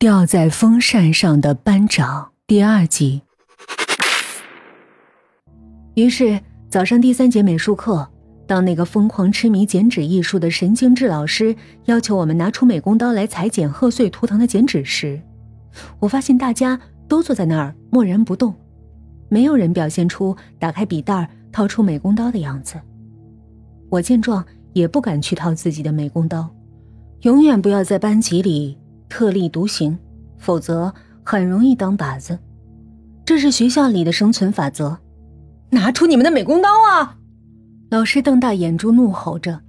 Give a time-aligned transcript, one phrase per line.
[0.00, 3.20] 吊在风扇上的班长第二集。
[5.92, 8.08] 于是早上第三节美术课，
[8.46, 15.20] 当那个疯狂痴迷剪纸艺术的神经质老师要求我们拿出美工刀来裁剪贺岁图腾的剪纸时，
[15.98, 18.54] 我发现大家都坐在那儿默然不动，
[19.28, 22.80] 没有人表现出打开笔袋掏出美工刀的样子。
[23.90, 24.42] 我见状
[24.72, 26.48] 也不敢去掏自己的美工刀，
[27.20, 28.78] 永远不要在班级里。
[29.10, 29.98] 特立独行，
[30.38, 32.38] 否则很容易当靶子。
[33.26, 34.98] 这是学校里的生存法则。
[35.70, 37.18] 拿出你们的美工刀啊！
[37.90, 39.60] 老师瞪大眼珠怒吼着。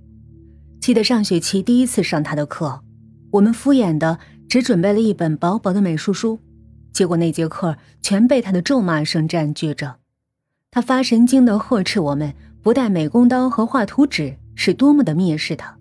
[0.79, 2.81] 记得上学期第一次上他的课，
[3.31, 6.39] 我们敷衍的只准备了一本薄薄的美术书，
[6.91, 9.97] 结果那节课全被他的咒骂声占据着。
[10.71, 12.33] 他发神经的呵斥我们
[12.63, 15.77] 不带美工刀和画图纸是多么的蔑视他。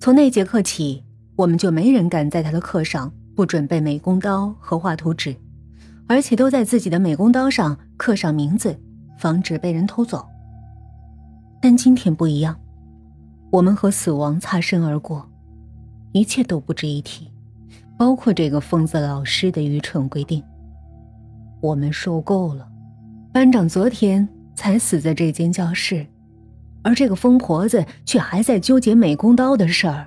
[0.00, 1.05] 从那节课起。
[1.36, 5.36] 我们就没人敢在他的课上不准备美工刀和画图纸，
[6.06, 8.74] 而且都在自己的美工刀上刻上名字，
[9.18, 10.26] 防止被人偷走。
[11.60, 12.58] 但今天不一样，
[13.50, 15.28] 我们和死亡擦身而过，
[16.12, 17.30] 一切都不值一提，
[17.98, 20.42] 包括这个疯子老师的愚蠢规定。
[21.60, 22.66] 我们受够了，
[23.32, 26.06] 班长昨天才死在这间教室，
[26.82, 30.06] 而这个疯婆子却还在纠结美工刀的事儿。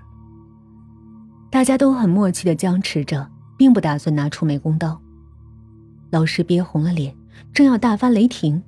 [1.52, 5.00] 大家都很默契的僵持着，并不打算拿出美工刀。
[6.11, 7.16] 老师憋红了脸，
[7.53, 8.61] 正要大发雷霆，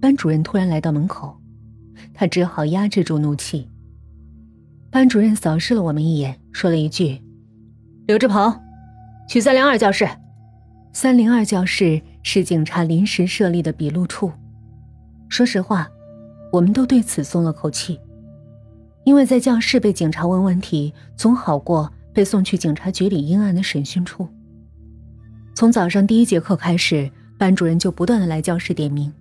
[0.00, 1.36] 班主任突然来到门口，
[2.12, 3.68] 他只好压制住怒气。
[4.90, 7.20] 班主任扫视了我们一眼，说了一句
[8.06, 8.60] ：“刘志鹏，
[9.28, 10.08] 去三零二教室。”
[10.92, 14.30] 三零二教室是警察临时设立的笔录处。
[15.28, 15.88] 说实话，
[16.52, 17.98] 我们都对此松了口气，
[19.02, 21.92] 因为在教室被警察问问题，总好过。
[22.14, 24.28] 被送去警察局里阴暗的审讯处。
[25.54, 29.12] 从早上第一节课开始，班主任就不断的来教室点名，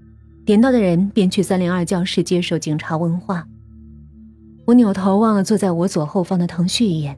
[0.46, 3.46] 点到的人便去三零二教室接受警察问话。
[4.66, 7.18] 我扭头望了坐在我左后方的腾旭一眼，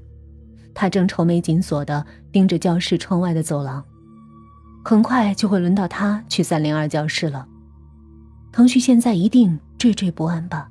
[0.73, 3.83] 他正愁眉紧锁的盯着教室窗外的走廊。
[4.83, 7.47] 很快就会轮到他去三零二教室了。
[8.51, 10.69] 腾旭现在一定惴惴不安吧？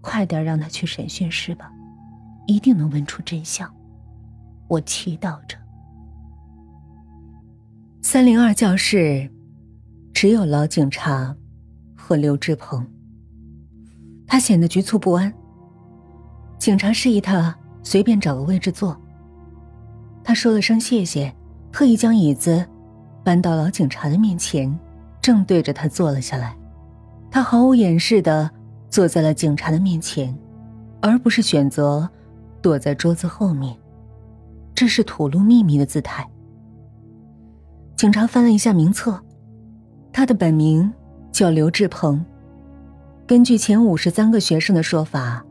[0.00, 1.70] 快点让他去审讯室吧，
[2.46, 3.72] 一定能问出真相。
[4.72, 5.58] 我祈祷着。
[8.00, 9.30] 三零二教室
[10.14, 11.36] 只有老警察
[11.94, 12.86] 和刘志鹏。
[14.26, 15.30] 他显得局促不安。
[16.58, 18.98] 警察示意他随便找个位置坐。
[20.24, 21.34] 他说了声谢谢，
[21.70, 22.66] 特意将椅子
[23.22, 24.74] 搬到老警察的面前，
[25.20, 26.56] 正对着他坐了下来。
[27.30, 28.50] 他毫无掩饰的
[28.88, 30.34] 坐在了警察的面前，
[31.02, 32.08] 而不是选择
[32.62, 33.76] 躲在桌子后面。
[34.74, 36.28] 这是吐露秘密的姿态。
[37.96, 39.22] 警察翻了一下名册，
[40.12, 40.92] 他的本名
[41.30, 42.24] 叫刘志鹏。
[43.26, 45.44] 根据前五十三个学生的说法，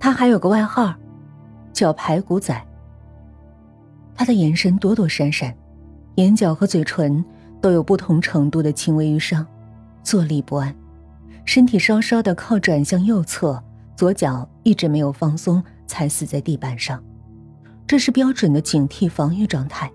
[0.00, 0.94] 他还有个外号，
[1.72, 2.60] 叫“排骨仔”。
[4.16, 5.54] 他的眼神躲躲闪闪，
[6.16, 7.24] 眼角和嘴唇
[7.60, 9.46] 都有不同程度的轻微淤伤，
[10.02, 10.74] 坐立不安，
[11.44, 13.62] 身体稍稍的靠转向右侧，
[13.94, 17.02] 左脚一直没有放松，踩死在地板上。
[17.86, 19.90] 这是标准的警惕防御状态，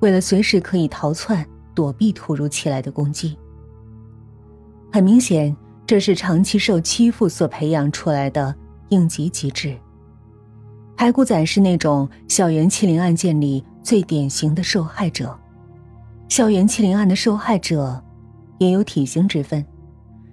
[0.00, 1.44] 为了随时可以逃窜
[1.74, 3.36] 躲避突如其来的攻击。
[4.92, 5.54] 很明显，
[5.84, 8.54] 这是长期受欺负所培养出来的
[8.90, 9.76] 应急机制。
[10.96, 15.36] 排骨仔是那种校园欺凌案件里最典型的受害者。
[16.28, 18.02] 校园欺凌案的受害者
[18.58, 19.64] 也有体型之分，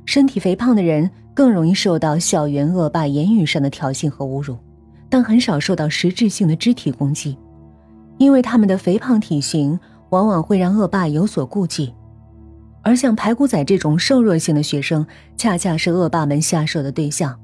[0.05, 4.57] 身体肥胖的人更容易受到校园恶霸言语上的挑衅和侮辱。
[5.13, 7.37] 但很少受到实质性的肢体攻击，
[8.17, 9.79] 因为他们的肥胖体型
[10.09, 11.93] 往往会让恶霸有所顾忌，
[12.81, 15.05] 而像排骨仔这种瘦弱型的学生，
[15.37, 17.39] 恰恰是恶霸们下手的对象。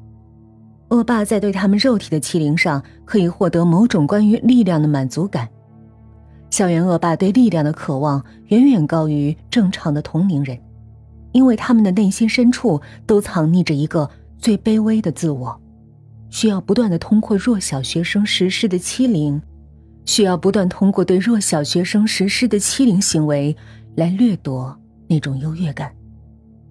[0.90, 5.48] 恶霸在对他们肉体的欺凌上，可以获得某种关于力量的满足感。
[6.50, 10.58] 校园恶霸对力量的渴望远远高于正常的同龄人，
[11.34, 14.10] 因为他们的内心深处都藏匿着一个
[14.40, 15.62] 最卑微的自我。
[16.30, 19.42] 需要不断的通过弱小学生实施的欺凌，
[20.06, 23.56] 需要不断通过对弱小学生实施的欺凌行为
[23.96, 25.92] 来掠夺那种优越感，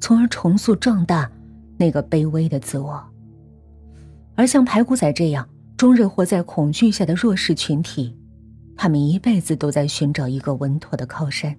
[0.01, 1.31] 从而重塑壮大
[1.77, 3.03] 那个卑微的自我。
[4.35, 8.17] 而像排骨仔这样终日活在恐惧下的弱势群体，
[8.77, 11.57] 他们一辈子都在寻找一个稳妥的靠山，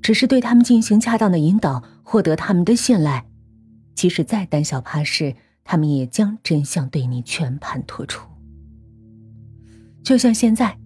[0.00, 3.26] 只是对他们进行恰当的引导，获得他们的信赖，
[3.96, 5.34] 即使再胆小怕事。
[5.66, 8.26] 他们也将真相对你全盘托出，
[10.04, 10.78] 就像现在，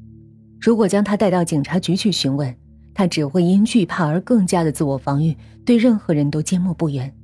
[0.59, 2.57] 如果将他带到警察局去询问，
[2.95, 5.37] 他只会因惧怕而更加的自我防御，
[5.67, 7.15] 对任何人都缄默不言。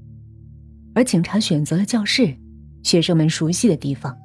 [0.94, 2.36] 而警察选择了教室，
[2.82, 4.16] 学生们熟悉的地方，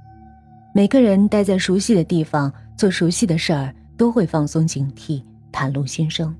[0.75, 5.23] 每个人待在熟悉的地方做熟悉的事儿，都会放松警惕，
[5.53, 6.35] 袒露心声。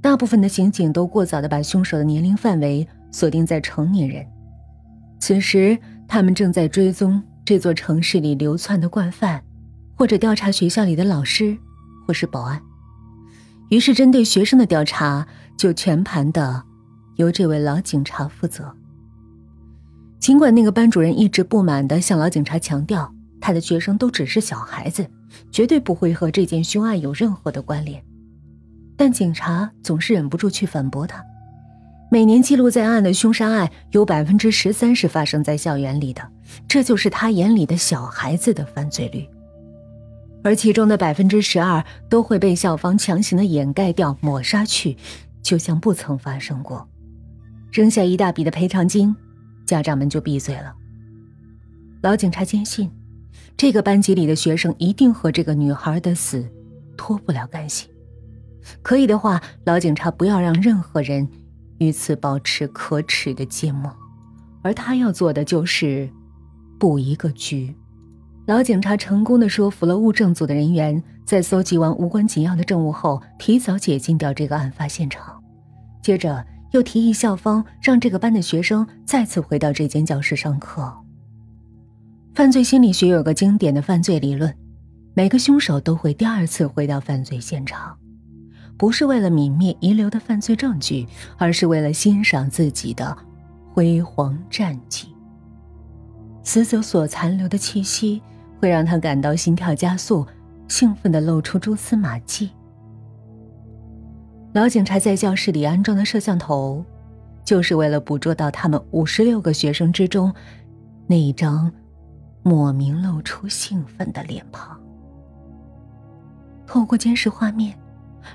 [0.00, 4.26] 大部分的刑警都过早的把凶手的年龄范围锁定在成年人，
[5.18, 9.42] 此时他们正在追踪这座城市里流窜的惯犯，
[9.94, 11.56] 或者调查学校里的老师，
[12.06, 12.60] 或是保安。
[13.70, 15.26] 于是，针对学生的调查
[15.56, 16.62] 就全盘的
[17.16, 18.72] 由这位老警察负责。
[20.20, 25.08] 尽管那个班主任一直不满的向老警察强调，他的学生都只是小孩子，
[25.50, 28.02] 绝对不会和这件凶案有任何的关联，
[28.96, 31.24] 但警察总是忍不住去反驳他。
[32.08, 36.22] 每年记录在案的凶杀案有百分之十三是发生在校园里的，
[36.68, 39.28] 这就是他眼里的小孩子的犯罪率。
[40.44, 44.96] 而其中的百分之十二都会被校方强行的掩盖掉、抹杀去，
[45.42, 46.88] 就像不曾发生过。
[47.72, 49.14] 扔下一大笔的赔偿金，
[49.66, 50.72] 家长们就闭嘴了。
[52.02, 52.88] 老警察坚信，
[53.56, 56.48] 这个班级里的学生一定和这个女孩的死
[56.96, 57.88] 脱不了干系。
[58.80, 61.28] 可以的话，老警察不要让任何人
[61.78, 63.94] 与此保持可耻的缄默，
[64.62, 66.08] 而他要做的就是
[66.78, 67.74] 布一个局。
[68.46, 75.42] 老警察成功的说服了物证组的人员，在搜集完无关紧要的证物后，提早解禁掉这个案发现场。
[76.00, 80.96] 接着又提议校方让这个班的学生再次回到这间教室上课。
[82.34, 84.54] 犯罪心理学有个经典的犯罪理论：
[85.14, 87.98] 每个凶手都会第二次回到犯罪现场，
[88.76, 91.06] 不是为了泯灭遗留的犯罪证据，
[91.36, 93.16] 而是为了欣赏自己的
[93.72, 95.08] 辉煌战绩。
[96.42, 98.22] 死者所残留的气息。
[98.58, 100.26] 会让他感到心跳加速，
[100.66, 102.50] 兴奋的露出蛛丝马迹。
[104.54, 106.82] 老警察在教室里安装的摄像头，
[107.44, 110.34] 就是为了捕捉到他们五十六个学生之中
[111.06, 111.70] 那一张
[112.42, 114.80] 莫名露出兴奋的脸庞。
[116.66, 117.78] 透过监视画面，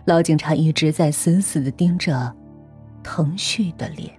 [0.06, 2.34] 老警察一直在死死的盯着
[3.04, 4.12] 腾旭的脸。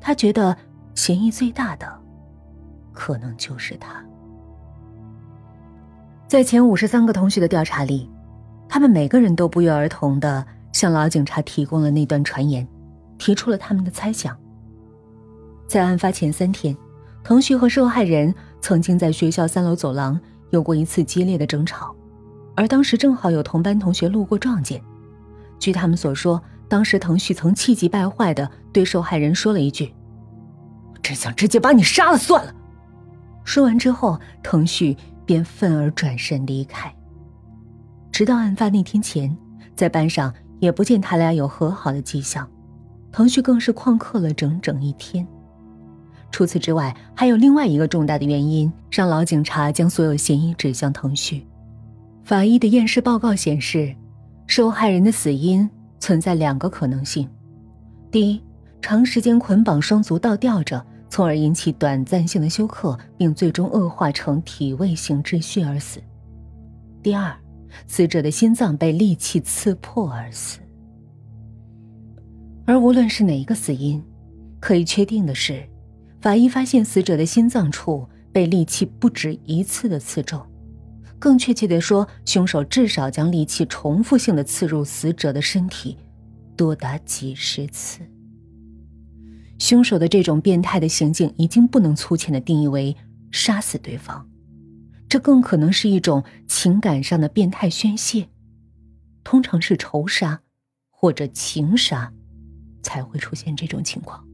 [0.00, 0.56] 他觉得
[0.94, 1.86] 嫌疑最大的，
[2.92, 4.04] 可能就是他。
[6.26, 8.10] 在前五十三个同学的调查里，
[8.68, 12.66] 他们每个人都不约而同的向老警察提供了那段传言，
[13.16, 14.36] 提出了他们的猜想。
[15.66, 16.76] 在案发前三天，
[17.24, 20.20] 腾旭和受害人曾经在学校三楼走廊
[20.50, 21.94] 有过一次激烈的争吵，
[22.58, 24.82] 而当时正好有同班同学路过撞见。
[25.60, 29.94] 据他们所说，当时腾旭曾气急败坏的对受害人说了一句
[30.92, 32.52] ：“我真想直接把你杀了算了。”
[33.46, 34.96] 说完之后，腾旭。
[35.28, 36.90] 便愤而转身离开。
[38.10, 39.36] 直到案发那天前，
[39.76, 42.48] 在班上也不见他俩有和好的迹象，
[43.12, 45.28] 腾旭更是旷课了整整一天。
[46.30, 51.46] 除此之外，还有另外一个重大的原因，让老警察将所有嫌疑指向腾旭。
[52.28, 53.96] 法医的验尸报告显示，
[54.46, 55.66] 受害人的死因
[55.98, 57.26] 存在两个可能性：
[58.10, 58.42] 第一，
[58.82, 60.84] 长时间捆绑双足倒吊着。
[61.08, 66.02] 从而引起短暂性的休克，并最终恶化成体位性窒息而死。
[67.02, 67.34] 第二，
[67.86, 70.58] 死者的心脏被利器刺破而死。
[72.66, 74.04] 而无论是哪一个死因，
[74.60, 75.66] 可以确定的是，
[76.20, 80.38] 法医发现死者的心脏处被利器不止一次的刺中。
[81.18, 85.96] 更确切的说，凶手至少将利器重复性的刺入死者的身体，
[86.56, 88.00] 多达几十次。
[89.58, 92.96] 凶手的这种变态的行径已经不能粗浅的定义为
[93.32, 94.28] 杀死对方，
[95.08, 98.28] 这更可能是一种情感上的变态宣泄，
[99.24, 100.40] 通常是仇杀
[100.90, 102.12] 或者情杀
[102.84, 104.27] 才会出现这种情况。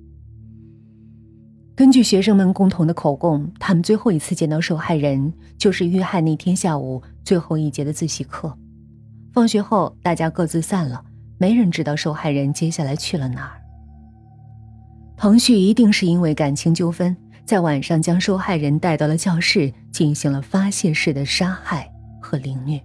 [1.77, 8.57] 根据学生们共同的口供，他们最后一次见到受害人就是遇害那天下午最后一节的自习课，
[9.33, 11.03] 放学后大家各自散了，
[11.37, 13.61] 没人知道受害人接下来去了哪儿。
[15.17, 21.91] 彭旭一定是因为感情纠纷，在晚上将受害人带到了教室，进行了发泄式的杀害
[22.21, 22.81] 和凌虐。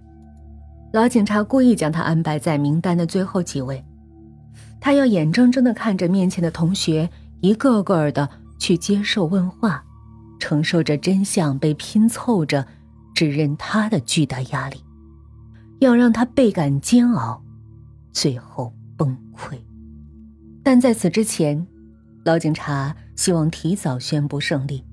[0.92, 3.84] 老警察故意将他安排在名单的最后几位，
[4.80, 7.08] 他要眼睁睁地看着面前的同学
[7.40, 8.28] 一个个的
[8.60, 9.84] 去接受问话，
[10.38, 12.64] 承受着真相被拼凑着
[13.12, 14.84] 指认他的巨大压力，
[15.80, 17.42] 要让他倍感煎熬，
[18.12, 19.58] 最后崩溃。
[20.62, 21.66] 但在此之前。
[22.22, 24.84] 老警察希望提早宣布胜利，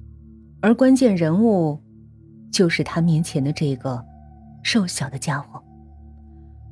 [0.62, 1.77] 而关键人物
[2.50, 4.01] 就是他面前的这个
[4.63, 5.62] 瘦小的家伙。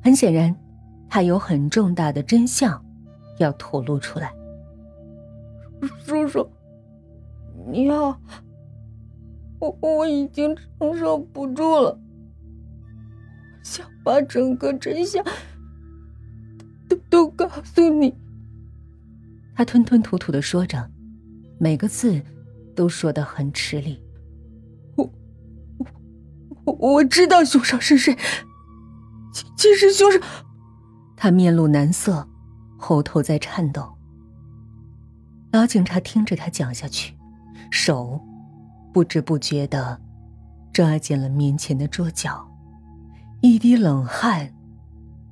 [0.02, 0.56] 很显然，
[1.10, 2.82] 他有很重大的真相
[3.38, 4.32] 要吐露出来。
[6.06, 6.48] 叔叔，
[7.68, 8.20] 你好，
[9.58, 11.98] 我我已经承受不住了，
[13.64, 15.24] 想把整个真相
[16.88, 18.14] 都都告诉你。
[19.56, 20.88] 他吞吞吐吐的说着，
[21.58, 22.22] 每个字
[22.76, 24.00] 都说的很吃力。
[24.94, 25.10] 我
[26.66, 28.16] 我我知道凶手是谁，
[29.32, 30.20] 其其实凶手……
[31.16, 32.28] 他面露难色，
[32.78, 33.96] 喉头在颤抖。
[35.50, 37.15] 老警察听着他讲下去，
[37.70, 38.20] 手
[38.92, 40.00] 不知不觉的
[40.72, 42.46] 抓紧了面前的桌角，
[43.40, 44.52] 一滴冷汗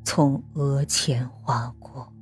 [0.05, 2.14] 从额前划过。